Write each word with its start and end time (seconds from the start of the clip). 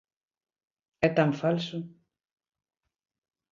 E 1.05 1.07
tan 1.15 1.31
falso. 1.41 1.79